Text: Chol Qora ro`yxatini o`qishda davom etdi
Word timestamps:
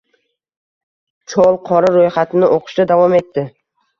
Chol 1.33 1.59
Qora 1.69 1.91
ro`yxatini 1.97 2.49
o`qishda 2.57 2.87
davom 2.93 3.17
etdi 3.21 3.45